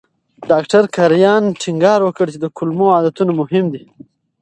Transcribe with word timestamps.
ډاکټر 0.49 0.83
کرایان 0.95 1.43
ټینګار 1.61 1.99
وکړ 2.03 2.25
چې 2.33 2.39
د 2.41 2.45
کولمو 2.57 2.87
عادتونه 2.95 3.31
مهم 3.41 3.65
دي. 3.73 3.83